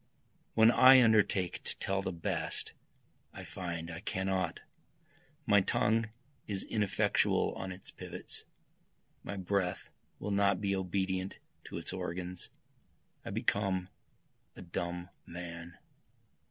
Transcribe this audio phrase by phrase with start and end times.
[0.55, 2.73] When I undertake to tell the best
[3.33, 4.59] I find I cannot,
[5.45, 6.09] My tongue
[6.47, 8.43] is ineffectual on its pivots,
[9.21, 12.49] My breath will not be obedient to its organs,
[13.23, 13.89] I become
[14.55, 15.77] a dumb man.